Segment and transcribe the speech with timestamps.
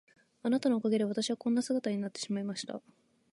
[0.41, 2.81] あなたのおかげで私はこんな姿になってしまいました。